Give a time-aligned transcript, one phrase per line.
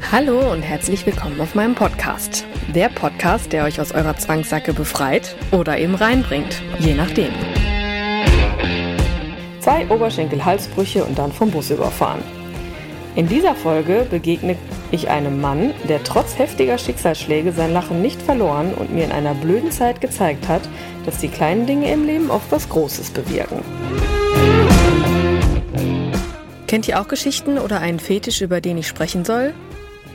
[0.00, 2.44] Hallo und herzlich willkommen auf meinem Podcast.
[2.74, 7.32] Der Podcast, der euch aus eurer Zwangssacke befreit oder eben reinbringt, je nachdem.
[9.60, 12.22] Zwei Oberschenkel-Halsbrüche und dann vom Bus überfahren.
[13.16, 14.56] In dieser Folge begegne
[14.92, 19.34] ich einem Mann, der trotz heftiger Schicksalsschläge sein Lachen nicht verloren und mir in einer
[19.34, 20.62] blöden Zeit gezeigt hat,
[21.04, 23.60] dass die kleinen Dinge im Leben oft was Großes bewirken.
[26.66, 29.54] Kennt ihr auch Geschichten oder einen Fetisch, über den ich sprechen soll?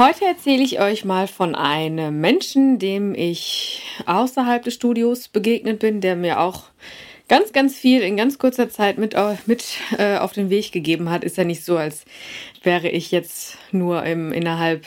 [0.00, 6.00] Heute erzähle ich euch mal von einem Menschen, dem ich außerhalb des Studios begegnet bin,
[6.00, 6.62] der mir auch
[7.28, 9.62] ganz, ganz viel in ganz kurzer Zeit mit, mit
[9.98, 11.22] äh, auf den Weg gegeben hat.
[11.22, 12.06] Ist ja nicht so, als
[12.62, 14.86] wäre ich jetzt nur im, innerhalb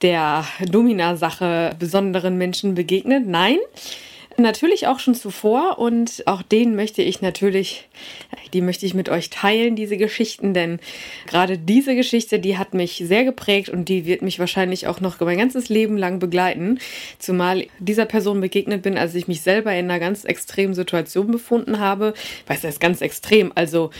[0.00, 3.26] der Domina-Sache besonderen Menschen begegnet.
[3.26, 3.58] Nein,
[4.38, 7.88] Natürlich auch schon zuvor und auch den möchte ich natürlich,
[8.52, 10.78] die möchte ich mit euch teilen, diese Geschichten, denn
[11.26, 15.18] gerade diese Geschichte, die hat mich sehr geprägt und die wird mich wahrscheinlich auch noch
[15.20, 16.78] mein ganzes Leben lang begleiten,
[17.18, 21.80] zumal dieser Person begegnet bin, als ich mich selber in einer ganz extremen Situation befunden
[21.80, 22.12] habe.
[22.46, 23.90] Weiß das ist ganz extrem, also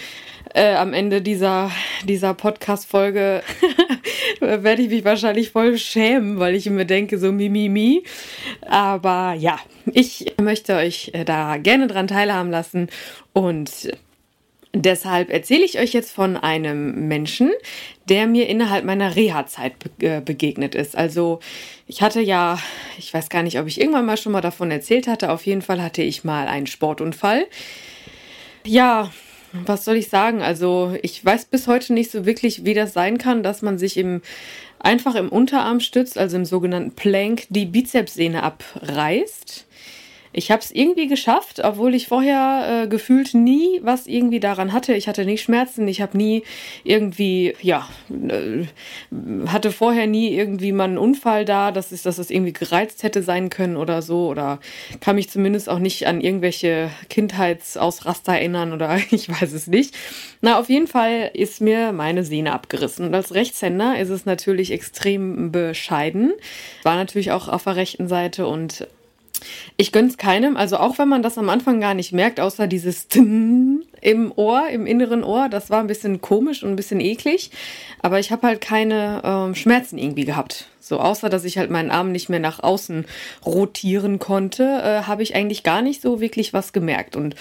[0.55, 1.71] äh, am Ende dieser,
[2.05, 3.43] dieser Podcast-Folge
[4.41, 7.69] werde ich mich wahrscheinlich voll schämen, weil ich mir denke, so mimimi.
[7.69, 8.03] Mi, mi.
[8.69, 9.59] Aber ja,
[9.93, 12.89] ich möchte euch äh, da gerne dran teilhaben lassen
[13.33, 13.91] und
[14.79, 17.51] Deshalb erzähle ich euch jetzt von einem Menschen,
[18.11, 20.95] der mir innerhalb meiner Reha-Zeit äh, begegnet ist.
[20.99, 21.41] Also
[21.87, 22.59] ich hatte ja,
[22.99, 25.31] ich weiß gar nicht, ob ich irgendwann mal schon mal davon erzählt hatte.
[25.33, 27.47] Auf jeden Fall hatte ich mal einen Sportunfall.
[28.67, 29.11] Ja,
[29.53, 30.43] was soll ich sagen?
[30.43, 33.97] Also ich weiß bis heute nicht so wirklich, wie das sein kann, dass man sich
[33.97, 34.23] im
[34.79, 39.67] einfach im Unterarm stützt, also im sogenannten Plank, die Bizepssehne abreißt.
[40.37, 44.93] Ich habe es irgendwie geschafft, obwohl ich vorher äh, gefühlt nie was irgendwie daran hatte.
[44.93, 46.43] Ich hatte nicht Schmerzen, ich habe nie
[46.85, 48.67] irgendwie, ja, äh,
[49.47, 53.23] hatte vorher nie irgendwie mal einen Unfall da, dass es, dass es irgendwie gereizt hätte
[53.23, 54.29] sein können oder so.
[54.29, 54.61] Oder
[55.01, 59.97] kann mich zumindest auch nicht an irgendwelche Kindheitsausraster erinnern oder ich weiß es nicht.
[60.43, 63.07] Na, auf jeden Fall ist mir meine Sehne abgerissen.
[63.07, 66.35] Und als Rechtshänder ist es natürlich extrem bescheiden.
[66.83, 68.87] War natürlich auch auf der rechten Seite und
[69.77, 73.09] ich gönn's keinem, also auch wenn man das am Anfang gar nicht merkt, außer dieses
[73.15, 77.51] im Ohr, im inneren Ohr, das war ein bisschen komisch und ein bisschen eklig,
[78.01, 80.69] aber ich habe halt keine ähm, Schmerzen irgendwie gehabt.
[80.81, 83.07] So außer dass ich halt meinen Arm nicht mehr nach außen
[83.45, 87.35] rotieren konnte, äh, habe ich eigentlich gar nicht so wirklich was gemerkt und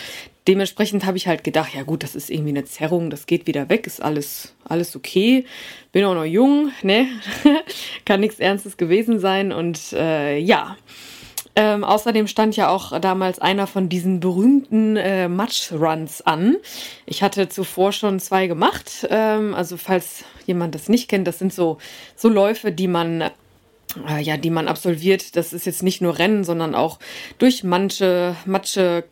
[0.47, 3.69] dementsprechend habe ich halt gedacht, ja gut, das ist irgendwie eine Zerrung, das geht wieder
[3.69, 5.45] weg, ist alles alles okay.
[5.91, 7.07] Bin auch noch jung, ne?
[8.05, 10.75] Kann nichts Ernstes gewesen sein und äh, ja.
[11.57, 16.57] Ähm, außerdem stand ja auch damals einer von diesen berühmten äh, Match-Runs an.
[17.05, 19.07] Ich hatte zuvor schon zwei gemacht.
[19.09, 21.77] Ähm, also falls jemand das nicht kennt, das sind so,
[22.15, 23.31] so Läufe, die man
[24.07, 25.35] äh, ja, die man absolviert.
[25.35, 26.99] Das ist jetzt nicht nur Rennen, sondern auch
[27.37, 29.05] durch manche Matsche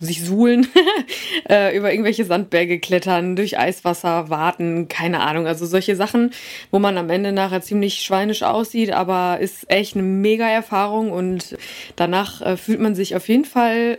[0.00, 0.68] sich suhlen,
[1.48, 5.46] äh, über irgendwelche Sandberge klettern, durch Eiswasser warten, keine Ahnung.
[5.46, 6.32] Also solche Sachen,
[6.70, 11.56] wo man am Ende nachher ziemlich schweinisch aussieht, aber ist echt eine mega Erfahrung und
[11.96, 13.98] danach äh, fühlt man sich auf jeden Fall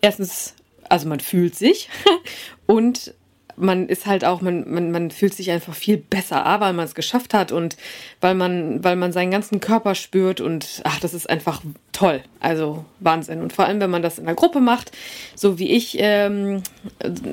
[0.00, 0.54] erstens,
[0.88, 1.88] also man fühlt sich
[2.66, 3.14] und
[3.56, 6.84] man ist halt auch, man, man, man fühlt sich einfach viel besser, A, weil man
[6.84, 7.76] es geschafft hat und
[8.20, 11.62] weil man, weil man seinen ganzen Körper spürt und ach, das ist einfach
[11.92, 12.22] toll.
[12.40, 13.40] Also Wahnsinn.
[13.40, 14.92] Und vor allem, wenn man das in einer Gruppe macht,
[15.34, 16.62] so wie ich, ähm,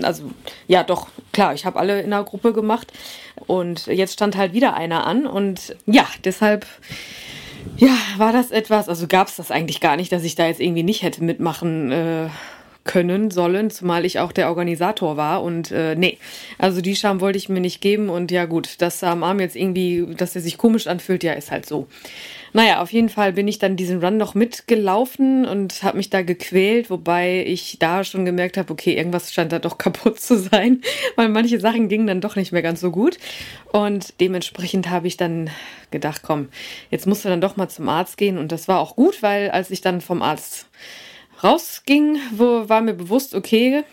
[0.04, 0.32] also
[0.68, 2.92] ja, doch, klar, ich habe alle in einer Gruppe gemacht
[3.48, 6.66] und jetzt stand halt wieder einer an und ja, deshalb.
[7.78, 10.60] Ja, war das etwas, also gab es das eigentlich gar nicht, dass ich da jetzt
[10.60, 12.28] irgendwie nicht hätte mitmachen äh,
[12.84, 15.44] können, sollen, zumal ich auch der Organisator war.
[15.44, 16.18] Und äh, nee,
[16.58, 18.10] also die Scham wollte ich mir nicht geben.
[18.10, 21.52] Und ja gut, dass am Arm jetzt irgendwie, dass er sich komisch anfühlt, ja, ist
[21.52, 21.88] halt so.
[22.54, 26.22] Naja, auf jeden Fall bin ich dann diesen Run noch mitgelaufen und habe mich da
[26.22, 30.82] gequält, wobei ich da schon gemerkt habe, okay, irgendwas scheint da doch kaputt zu sein,
[31.16, 33.18] weil manche Sachen gingen dann doch nicht mehr ganz so gut.
[33.72, 35.50] Und dementsprechend habe ich dann
[35.92, 36.50] gedacht, komm,
[36.90, 38.38] jetzt musst du dann doch mal zum Arzt gehen.
[38.38, 40.68] Und das war auch gut, weil als ich dann vom Arzt
[41.44, 43.84] rausging, wo war mir bewusst, okay,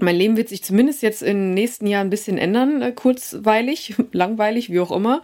[0.00, 4.70] mein Leben wird sich zumindest jetzt im nächsten Jahr ein bisschen ändern, äh, kurzweilig, langweilig,
[4.70, 5.22] wie auch immer.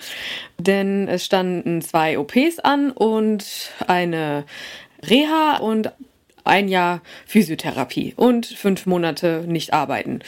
[0.58, 4.44] Denn es standen zwei OPs an und eine
[5.02, 5.92] Reha und
[6.42, 10.20] ein Jahr Physiotherapie und fünf Monate nicht arbeiten.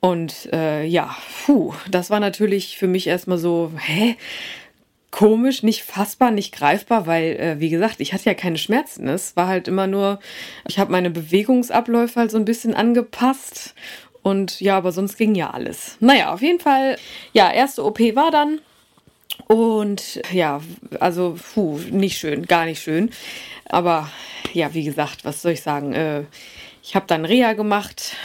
[0.00, 4.16] Und äh, ja, puh, das war natürlich für mich erstmal so, hä?
[5.10, 9.08] Komisch, nicht fassbar, nicht greifbar, weil, äh, wie gesagt, ich hatte ja keine Schmerzen.
[9.08, 10.18] Es war halt immer nur,
[10.68, 13.74] ich habe meine Bewegungsabläufe halt so ein bisschen angepasst.
[14.22, 15.96] Und ja, aber sonst ging ja alles.
[16.00, 16.96] Naja, auf jeden Fall,
[17.32, 18.60] ja, erste OP war dann.
[19.46, 20.60] Und ja,
[21.00, 23.10] also, puh, nicht schön, gar nicht schön.
[23.66, 24.10] Aber
[24.52, 25.94] ja, wie gesagt, was soll ich sagen?
[25.94, 26.24] Äh,
[26.82, 28.16] ich habe dann Reha gemacht,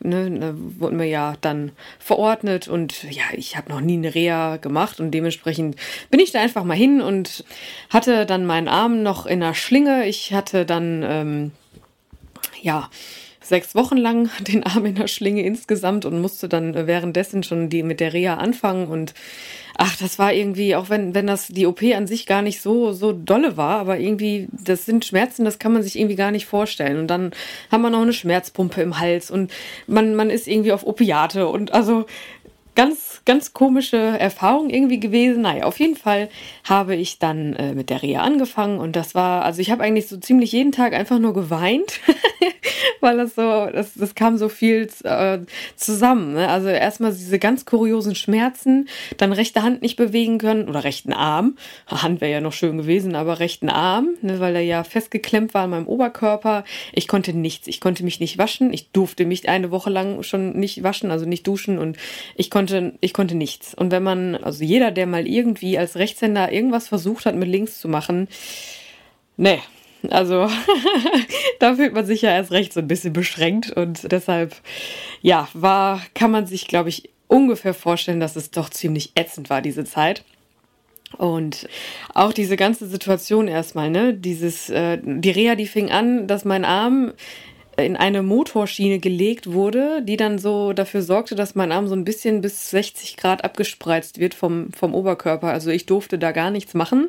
[0.00, 4.56] ne, ne, wurden wir ja dann verordnet und ja, ich habe noch nie eine Reha
[4.56, 5.76] gemacht und dementsprechend
[6.10, 7.44] bin ich da einfach mal hin und
[7.90, 10.06] hatte dann meinen Arm noch in der Schlinge.
[10.06, 11.52] Ich hatte dann, ähm,
[12.60, 12.90] ja,
[13.48, 17.82] sechs Wochen lang den Arm in der Schlinge insgesamt und musste dann währenddessen schon die
[17.82, 19.14] mit der Reha anfangen und
[19.78, 22.92] ach, das war irgendwie, auch wenn, wenn das die OP an sich gar nicht so,
[22.92, 26.46] so dolle war, aber irgendwie, das sind Schmerzen, das kann man sich irgendwie gar nicht
[26.46, 26.98] vorstellen.
[26.98, 27.32] Und dann
[27.70, 29.52] haben wir noch eine Schmerzpumpe im Hals und
[29.86, 32.06] man, man ist irgendwie auf Opiate und also
[32.74, 35.42] ganz, ganz komische Erfahrung irgendwie gewesen.
[35.42, 36.28] Naja, auf jeden Fall
[36.64, 40.08] habe ich dann äh, mit der Reha angefangen und das war, also ich habe eigentlich
[40.08, 42.00] so ziemlich jeden Tag einfach nur geweint,
[43.00, 45.38] weil das so, das, das kam so viel äh,
[45.76, 46.34] zusammen.
[46.34, 46.48] Ne?
[46.48, 51.56] Also erstmal diese ganz kuriosen Schmerzen, dann rechte Hand nicht bewegen können oder rechten Arm.
[51.86, 55.64] Hand wäre ja noch schön gewesen, aber rechten Arm, ne, weil er ja festgeklemmt war
[55.64, 56.64] an meinem Oberkörper.
[56.92, 60.52] Ich konnte nichts, ich konnte mich nicht waschen, ich durfte mich eine Woche lang schon
[60.58, 61.96] nicht waschen, also nicht duschen und
[62.36, 63.74] ich konnte, ich konnte nichts.
[63.74, 67.80] Und wenn man, also jeder, der mal irgendwie als Rechtshänder irgendwas versucht hat mit links
[67.80, 68.28] zu machen,
[69.36, 69.58] ne,
[70.12, 70.48] also
[71.58, 74.54] da fühlt man sich ja erst recht so ein bisschen beschränkt und deshalb,
[75.22, 79.62] ja, war, kann man sich, glaube ich, ungefähr vorstellen, dass es doch ziemlich ätzend war,
[79.62, 80.24] diese Zeit.
[81.18, 81.68] Und
[82.14, 86.64] auch diese ganze Situation erstmal, ne, dieses, äh, die Reha, die fing an, dass mein
[86.64, 87.12] Arm
[87.76, 92.04] in eine Motorschiene gelegt wurde, die dann so dafür sorgte, dass mein Arm so ein
[92.04, 95.48] bisschen bis 60 Grad abgespreizt wird vom, vom Oberkörper.
[95.48, 97.08] Also ich durfte da gar nichts machen.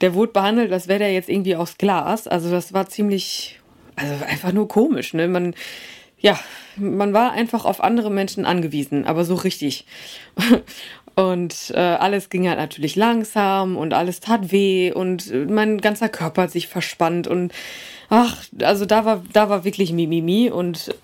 [0.00, 2.28] Der wurde behandelt, als wäre der jetzt irgendwie aus Glas.
[2.28, 3.58] Also das war ziemlich,
[3.96, 5.12] also einfach nur komisch.
[5.12, 5.26] Ne?
[5.26, 5.54] Man,
[6.18, 6.38] ja,
[6.76, 9.86] man war einfach auf andere Menschen angewiesen, aber so richtig.
[11.16, 16.42] Und äh, alles ging halt natürlich langsam und alles tat weh und mein ganzer Körper
[16.42, 17.54] hat sich verspannt und
[18.10, 20.94] ach, also da war, da war wirklich Mimimi und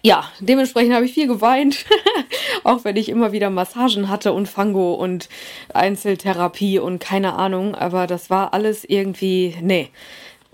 [0.00, 1.86] ja, dementsprechend habe ich viel geweint,
[2.64, 5.28] auch wenn ich immer wieder Massagen hatte und Fango und
[5.74, 9.90] Einzeltherapie und keine Ahnung, aber das war alles irgendwie, nee.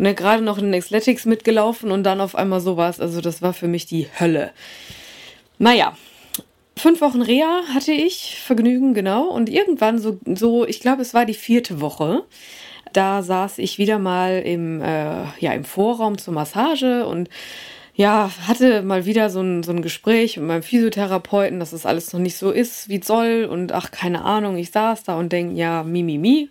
[0.01, 3.67] Ne, gerade noch in Athletics mitgelaufen und dann auf einmal sowas, also das war für
[3.67, 4.53] mich die Hölle.
[5.59, 5.97] Naja,
[6.79, 11.25] fünf Wochen Reha hatte ich, Vergnügen, genau, und irgendwann so, so ich glaube, es war
[11.25, 12.25] die vierte Woche,
[12.93, 17.29] da saß ich wieder mal im, äh, ja, im Vorraum zur Massage und
[17.95, 22.13] ja, hatte mal wieder so ein, so ein Gespräch mit meinem Physiotherapeuten, dass das alles
[22.13, 23.49] noch nicht so ist, wie es soll.
[23.51, 26.49] Und ach, keine Ahnung, ich saß da und denk, ja, mi, mi, mi.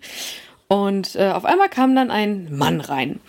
[0.68, 3.20] Und äh, auf einmal kam dann ein Mann rein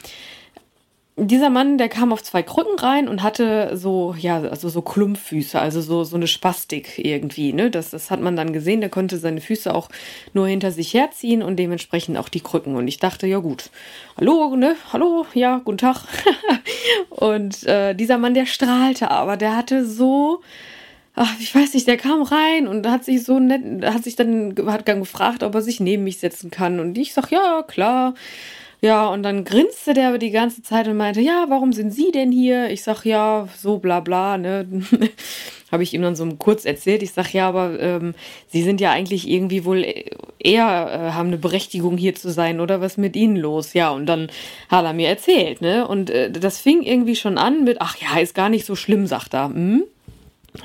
[1.21, 5.59] dieser Mann, der kam auf zwei Krücken rein und hatte so, ja, also so Klumpfüße,
[5.59, 7.69] also so, so eine Spastik irgendwie, ne?
[7.69, 9.89] Das, das hat man dann gesehen, der konnte seine Füße auch
[10.33, 12.75] nur hinter sich herziehen und dementsprechend auch die Krücken.
[12.75, 13.69] Und ich dachte, ja gut,
[14.17, 14.75] hallo, ne?
[14.93, 16.03] Hallo, ja, guten Tag.
[17.09, 20.41] und äh, dieser Mann, der strahlte, aber der hatte so,
[21.15, 24.55] ach, ich weiß nicht, der kam rein und hat sich so nett, hat sich dann,
[24.67, 26.79] hat dann gefragt, ob er sich neben mich setzen kann.
[26.79, 28.13] Und ich sag, ja, klar.
[28.81, 32.11] Ja, und dann grinste der aber die ganze Zeit und meinte, ja, warum sind Sie
[32.11, 32.69] denn hier?
[32.69, 34.65] Ich sag, ja, so bla bla, ne?
[35.71, 37.03] Habe ich ihm dann so kurz erzählt.
[37.03, 38.15] Ich sag, ja, aber ähm,
[38.47, 39.85] Sie sind ja eigentlich irgendwie wohl
[40.39, 43.73] eher, äh, haben eine Berechtigung hier zu sein, oder was mit Ihnen los?
[43.73, 44.31] Ja, und dann
[44.69, 45.85] hat er mir erzählt, ne?
[45.85, 49.07] Und äh, das fing irgendwie schon an mit, ach ja, ist gar nicht so schlimm,
[49.07, 49.49] sagt er.
[49.49, 49.83] Hm?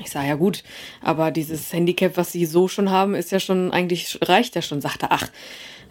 [0.01, 0.63] Ich sage, ja gut,
[1.01, 4.81] aber dieses Handicap, was Sie so schon haben, ist ja schon, eigentlich reicht ja schon,
[4.81, 5.29] sagt er, ach,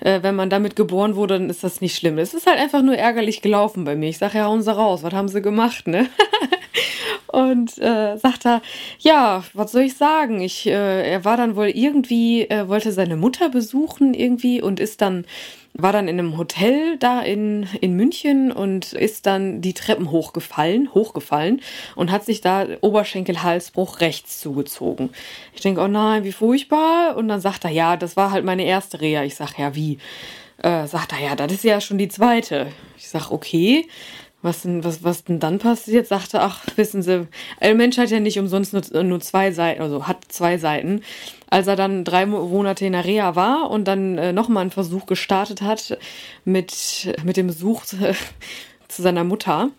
[0.05, 2.19] äh, wenn man damit geboren wurde, dann ist das nicht schlimm.
[2.19, 4.11] Es ist halt einfach nur ärgerlich gelaufen bei mir.
[4.11, 6.07] Ich sage, ja, hauen sie raus, was haben sie gemacht, ne?
[7.35, 8.63] Und äh, sagt er,
[9.01, 10.41] ja, was soll ich sagen?
[10.41, 15.01] Ich, äh, er war dann wohl irgendwie, äh, wollte seine Mutter besuchen irgendwie und ist
[15.01, 15.27] dann
[15.77, 20.95] war dann in einem Hotel da in, in München und ist dann die Treppen hochgefallen,
[20.95, 21.63] hochgefallen
[21.97, 25.11] und hat sich da Oberschenkelhalsbruch rechts zugezogen.
[25.53, 27.17] Ich denke, oh nein, wie furchtbar.
[27.17, 29.25] Und dann sagt er, ja, das war halt meine erste Reha.
[29.25, 29.99] Ich sag, ja, wie?
[30.59, 32.69] Äh, sagt er, ja, das ist ja schon die zweite.
[32.97, 33.89] Ich sag, okay.
[34.45, 36.07] Was denn, was, was denn dann passiert?
[36.07, 37.27] Sagte, ach, wissen Sie,
[37.61, 41.01] ein Mensch hat ja nicht umsonst nur, nur zwei Seiten, also hat zwei Seiten.
[41.49, 45.07] Als er dann drei Monate in der Reha war und dann äh, nochmal einen Versuch
[45.07, 45.97] gestartet hat
[46.45, 47.97] mit, mit dem Besuch zu,
[48.89, 49.71] zu seiner Mutter,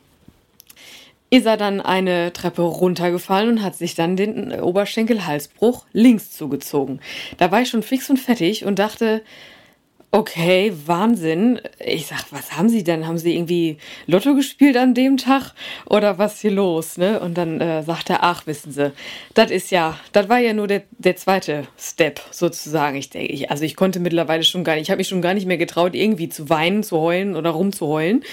[1.30, 7.02] ist er dann eine Treppe runtergefallen und hat sich dann den Oberschenkelhalsbruch links zugezogen.
[7.38, 9.22] Da war ich schon fix und fertig und dachte,
[10.16, 11.60] Okay, Wahnsinn.
[11.78, 13.06] Ich sag, was haben Sie denn?
[13.06, 15.52] Haben Sie irgendwie Lotto gespielt an dem Tag?
[15.90, 16.98] Oder was hier los?
[16.98, 17.20] Ne?
[17.20, 18.94] Und dann äh, sagt er, ach, wissen Sie,
[19.34, 22.96] das ist ja, das war ja nur der, der zweite Step sozusagen.
[22.96, 25.48] Ich denke, also ich konnte mittlerweile schon gar nicht, ich habe mich schon gar nicht
[25.48, 28.24] mehr getraut, irgendwie zu weinen, zu heulen oder rumzuheulen.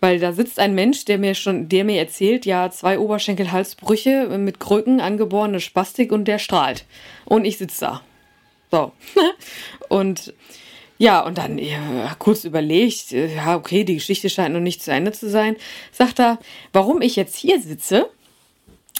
[0.00, 4.60] Weil da sitzt ein Mensch, der mir schon, der mir erzählt, ja, zwei Oberschenkelhalsbrüche mit
[4.60, 6.84] Krücken, angeborene Spastik und der strahlt.
[7.24, 8.02] Und ich sitze da.
[8.70, 8.92] So.
[9.88, 10.34] und
[11.02, 14.92] ja, und dann ja, kurz überlegt, äh, ja, okay, die Geschichte scheint noch nicht zu
[14.92, 15.56] Ende zu sein.
[15.90, 16.38] Sagt er,
[16.72, 18.08] warum ich jetzt hier sitze.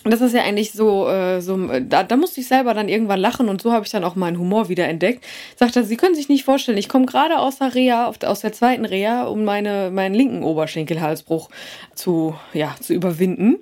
[0.02, 3.48] Das ist ja eigentlich so, äh, so da, da musste ich selber dann irgendwann lachen
[3.48, 5.24] und so habe ich dann auch meinen Humor wieder entdeckt.
[5.54, 8.52] Sagt er, Sie können sich nicht vorstellen, ich komme gerade aus der Reha, aus der
[8.52, 11.50] zweiten Reha, um meine, meinen linken Oberschenkelhalsbruch
[11.94, 13.58] zu, ja, zu überwinden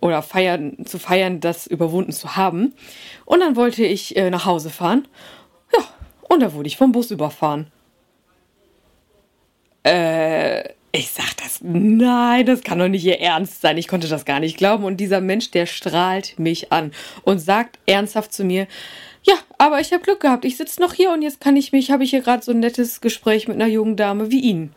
[0.00, 2.74] oder feiern, zu feiern, das überwunden zu haben.
[3.24, 5.06] Und dann wollte ich äh, nach Hause fahren.
[5.72, 5.84] Ja,
[6.28, 7.70] und da wurde ich vom Bus überfahren.
[9.84, 13.78] Äh, ich sag das, nein, das kann doch nicht ihr Ernst sein.
[13.78, 14.84] Ich konnte das gar nicht glauben.
[14.84, 18.66] Und dieser Mensch, der strahlt mich an und sagt ernsthaft zu mir,
[19.24, 20.44] ja, aber ich habe Glück gehabt.
[20.44, 22.60] Ich sitze noch hier und jetzt kann ich mich, habe ich hier gerade so ein
[22.60, 24.74] nettes Gespräch mit einer jungen Dame wie Ihnen.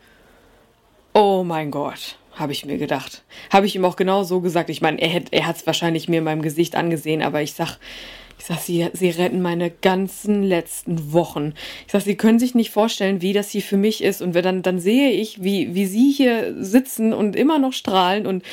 [1.14, 3.22] Oh mein Gott, habe ich mir gedacht.
[3.50, 4.70] Habe ich ihm auch genau so gesagt.
[4.70, 7.78] Ich meine, er, er hat es wahrscheinlich mir in meinem Gesicht angesehen, aber ich sag,
[8.38, 11.54] ich sag, sie, sie retten meine ganzen letzten Wochen.
[11.86, 14.22] Ich sag, sie können sich nicht vorstellen, wie das hier für mich ist.
[14.22, 18.44] Und dann, dann sehe ich, wie, wie sie hier sitzen und immer noch strahlen und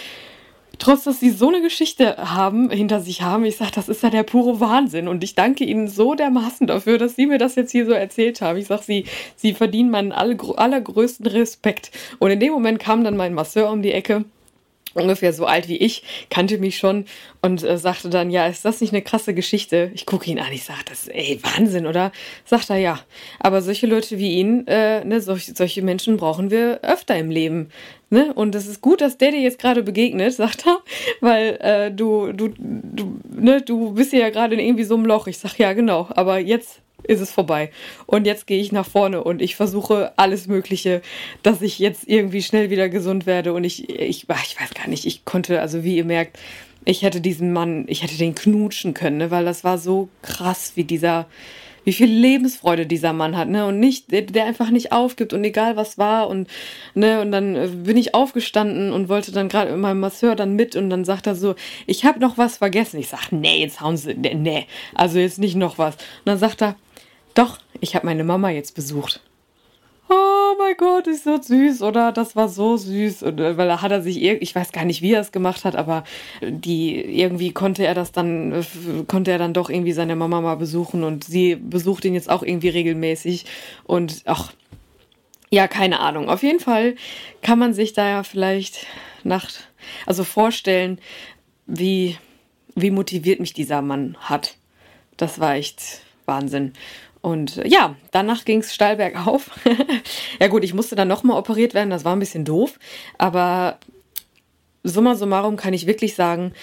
[0.79, 4.09] trotz, dass sie so eine Geschichte haben, hinter sich haben, ich sag, das ist ja
[4.09, 5.07] der pure Wahnsinn.
[5.07, 8.41] Und ich danke ihnen so dermaßen dafür, dass sie mir das jetzt hier so erzählt
[8.41, 8.57] haben.
[8.57, 11.91] Ich sag, sie, sie verdienen meinen allergrößten Respekt.
[12.19, 14.25] Und in dem Moment kam dann mein Masseur um die Ecke
[14.95, 17.05] ungefähr so alt wie ich, kannte mich schon
[17.41, 19.91] und äh, sagte dann, ja, ist das nicht eine krasse Geschichte?
[19.93, 22.11] Ich gucke ihn an, ich sage, das, ey, Wahnsinn, oder?
[22.45, 22.99] Sagt er, ja.
[23.39, 27.69] Aber solche Leute wie ihn, äh, ne, solch, solche Menschen brauchen wir öfter im Leben.
[28.09, 28.33] Ne?
[28.33, 30.79] Und es ist gut, dass der dir jetzt gerade begegnet, sagt er,
[31.21, 35.27] weil äh, du, du, du, ne, du bist ja gerade in irgendwie so einem Loch.
[35.27, 37.71] Ich sag, ja, genau, aber jetzt ist es vorbei.
[38.05, 41.01] Und jetzt gehe ich nach vorne und ich versuche alles Mögliche,
[41.43, 43.53] dass ich jetzt irgendwie schnell wieder gesund werde.
[43.53, 46.37] Und ich, ich, ich weiß gar nicht, ich konnte, also wie ihr merkt,
[46.85, 49.31] ich hätte diesen Mann, ich hätte den knutschen können, ne?
[49.31, 51.25] weil das war so krass, wie dieser,
[51.85, 53.65] wie viel Lebensfreude dieser Mann hat, ne?
[53.65, 56.49] Und nicht, der, der einfach nicht aufgibt und egal was war und,
[56.95, 60.55] ne, und dann äh, bin ich aufgestanden und wollte dann gerade mit meinem Masseur dann
[60.55, 62.99] mit und dann sagt er so, ich habe noch was vergessen.
[62.99, 65.95] Ich sag, nee, jetzt hauen sie, nee, nee, also jetzt nicht noch was.
[65.95, 66.75] Und dann sagt er,
[67.35, 69.21] doch, ich habe meine Mama jetzt besucht.
[70.07, 72.11] Oh mein Gott, ist so süß, oder?
[72.11, 73.23] Das war so süß.
[73.23, 75.65] Und äh, weil da hat er sich, ich weiß gar nicht, wie er es gemacht
[75.65, 76.03] hat, aber
[76.41, 78.63] die, irgendwie konnte er das dann, äh,
[79.07, 82.43] konnte er dann doch irgendwie seine Mama mal besuchen und sie besucht ihn jetzt auch
[82.43, 83.45] irgendwie regelmäßig.
[83.83, 84.53] Und ach,
[85.49, 86.29] ja, keine Ahnung.
[86.29, 86.95] Auf jeden Fall
[87.41, 88.85] kann man sich da ja vielleicht
[89.23, 89.49] nach,
[90.05, 90.99] also vorstellen,
[91.65, 92.17] wie,
[92.75, 94.55] wie motiviert mich dieser Mann hat.
[95.17, 96.73] Das war echt Wahnsinn.
[97.25, 99.49] Und äh, ja, danach ging es steil bergauf.
[100.39, 102.77] ja gut, ich musste dann nochmal operiert werden, das war ein bisschen doof.
[103.17, 103.79] Aber
[104.83, 106.53] summa summarum kann ich wirklich sagen,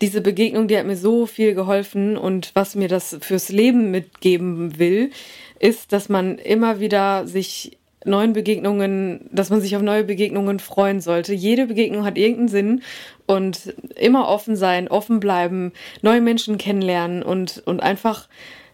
[0.00, 4.78] diese Begegnung, die hat mir so viel geholfen und was mir das fürs Leben mitgeben
[4.78, 5.10] will,
[5.58, 11.02] ist, dass man immer wieder sich neuen Begegnungen, dass man sich auf neue Begegnungen freuen
[11.02, 11.34] sollte.
[11.34, 12.82] Jede Begegnung hat irgendeinen Sinn
[13.26, 18.26] und immer offen sein, offen bleiben, neue Menschen kennenlernen und, und einfach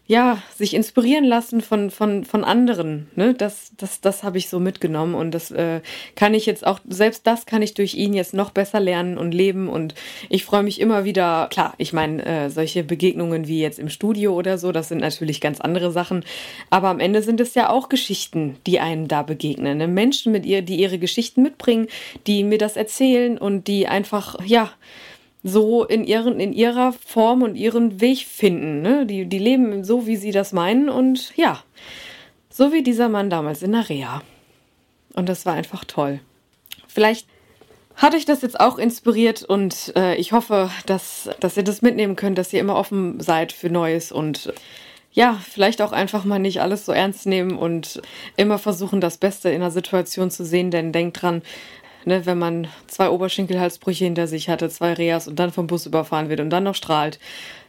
[0.08, 3.08] ja, sich inspirieren lassen von, von, von anderen.
[3.16, 3.34] Ne?
[3.34, 5.80] Das, das, das habe ich so mitgenommen und das äh,
[6.14, 9.32] kann ich jetzt auch, selbst das kann ich durch ihn jetzt noch besser lernen und
[9.32, 9.94] leben und
[10.28, 14.34] ich freue mich immer wieder, klar, ich meine, äh, solche Begegnungen wie jetzt im Studio
[14.34, 16.24] oder so, das sind natürlich ganz andere Sachen,
[16.70, 19.78] aber am Ende sind es ja auch Geschichten, die einem da begegnen.
[19.78, 19.88] Ne?
[19.88, 21.88] Menschen mit ihr, die ihre Geschichten mitbringen,
[22.28, 24.70] die mir das erzählen und die einfach, ja,
[25.46, 28.82] so in, ihren, in ihrer Form und ihren Weg finden.
[28.82, 29.06] Ne?
[29.06, 31.62] Die, die leben so, wie sie das meinen und ja,
[32.50, 34.22] so wie dieser Mann damals in der Reha.
[35.14, 36.20] Und das war einfach toll.
[36.88, 37.28] Vielleicht
[37.94, 42.16] hat euch das jetzt auch inspiriert und äh, ich hoffe, dass, dass ihr das mitnehmen
[42.16, 44.52] könnt, dass ihr immer offen seid für Neues und
[45.12, 48.02] ja, vielleicht auch einfach mal nicht alles so ernst nehmen und
[48.36, 51.40] immer versuchen, das Beste in der Situation zu sehen, denn denkt dran,
[52.06, 56.28] ne, wenn man zwei Oberschenkelhalsbrüche hinter sich hatte, zwei Reas und dann vom Bus überfahren
[56.28, 57.18] wird und dann noch strahlt,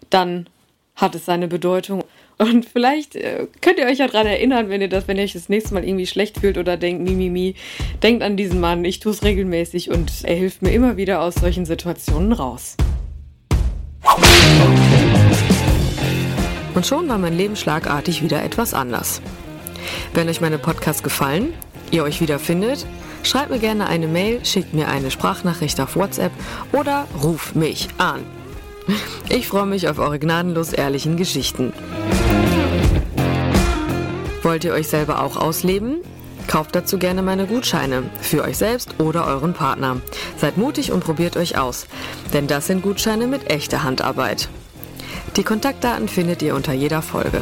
[0.10, 0.48] dann
[0.96, 2.04] hat es seine Bedeutung.
[2.38, 5.34] Und vielleicht äh, könnt ihr euch ja daran erinnern, wenn ihr das, wenn ihr euch
[5.34, 7.56] das nächste Mal irgendwie schlecht fühlt oder denkt, Mimimi, mi, mi,
[8.04, 11.36] denkt an diesen Mann, ich tue es regelmäßig und er hilft mir immer wieder aus
[11.36, 12.78] solchen Situationen raus.
[16.76, 19.22] Und schon war mein Leben schlagartig wieder etwas anders.
[20.14, 21.54] Wenn euch meine Podcasts gefallen,
[21.90, 22.86] ihr euch wiederfindet,
[23.24, 26.32] schreibt mir gerne eine Mail, schickt mir eine Sprachnachricht auf WhatsApp
[26.72, 28.26] oder ruft mich an.
[29.30, 31.74] Ich freue mich auf eure gnadenlos ehrlichen Geschichten.
[34.44, 35.98] Wollt ihr euch selber auch ausleben?
[36.48, 39.98] Kauft dazu gerne meine Gutscheine für euch selbst oder euren Partner.
[40.38, 41.88] Seid mutig und probiert euch aus,
[42.34, 44.48] denn das sind Gutscheine mit echter Handarbeit.
[45.36, 47.42] Die Kontaktdaten findet ihr unter jeder Folge.